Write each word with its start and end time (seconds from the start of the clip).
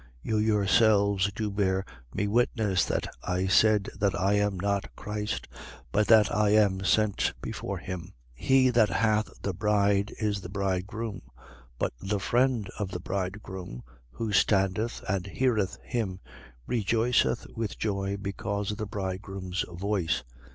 3:28. 0.25 0.31
You 0.31 0.37
yourselves 0.39 1.31
do 1.35 1.51
bear 1.51 1.85
me 2.11 2.27
witness 2.27 2.85
that 2.85 3.05
I 3.21 3.45
said 3.45 3.87
that 3.99 4.19
I 4.19 4.33
am 4.33 4.59
not 4.59 4.89
Christ, 4.95 5.47
but 5.91 6.07
that 6.07 6.33
I 6.33 6.49
am 6.55 6.83
sent 6.83 7.33
before 7.39 7.77
him. 7.77 8.05
3:29. 8.35 8.47
He 8.47 8.69
that 8.71 8.89
hath 8.89 9.29
the 9.43 9.53
bride 9.53 10.11
is 10.17 10.41
the 10.41 10.49
bridegroom: 10.49 11.21
but 11.77 11.93
the 11.99 12.19
friend 12.19 12.67
of 12.79 12.89
the 12.89 12.99
bridegroom, 12.99 13.83
who 14.09 14.31
standeth 14.33 15.03
and 15.07 15.27
heareth 15.27 15.77
Him, 15.83 16.19
rejoiceth 16.65 17.45
with 17.55 17.77
joy 17.77 18.17
because 18.17 18.71
of 18.71 18.77
the 18.77 18.87
bridegroom's 18.87 19.63
voice. 19.69 20.23